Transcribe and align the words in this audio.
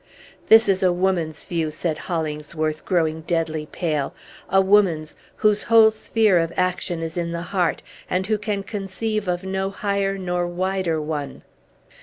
"This 0.49 0.67
is 0.67 0.81
a 0.81 0.91
woman's 0.91 1.45
view," 1.45 1.69
said 1.69 1.99
Hollingsworth, 1.99 2.85
growing 2.85 3.21
deadly 3.21 3.67
pale, 3.67 4.15
"a 4.49 4.59
woman's, 4.59 5.15
whose 5.35 5.61
whole 5.65 5.91
sphere 5.91 6.39
of 6.39 6.51
action 6.57 7.03
is 7.03 7.17
in 7.17 7.33
the 7.33 7.43
heart, 7.43 7.83
and 8.09 8.25
who 8.25 8.39
can 8.39 8.63
conceive 8.63 9.27
of 9.27 9.43
no 9.43 9.69
higher 9.69 10.17
nor 10.17 10.47
wider 10.47 10.99
one!" 10.99 11.43